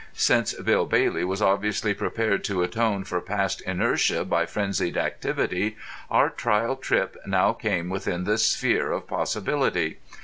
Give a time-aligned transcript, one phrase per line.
[0.13, 5.77] Since Bill Bailey was obviously prepared to atone for past inertia by frenzied activity,
[6.09, 9.99] our trial trip now came within the sphere of possibility.